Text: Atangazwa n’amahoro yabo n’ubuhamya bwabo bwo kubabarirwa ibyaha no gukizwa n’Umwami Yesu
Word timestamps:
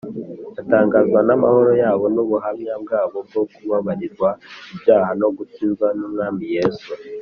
Atangazwa 0.61 1.19
n’amahoro 1.27 1.71
yabo 1.83 2.05
n’ubuhamya 2.15 2.73
bwabo 2.83 3.17
bwo 3.27 3.41
kubabarirwa 3.53 4.29
ibyaha 4.73 5.11
no 5.21 5.27
gukizwa 5.37 5.87
n’Umwami 5.99 6.43
Yesu 6.55 6.89